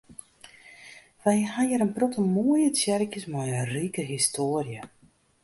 [1.23, 4.81] Wy ha hjir in protte moaie tsjerkjes mei in rike histoarje.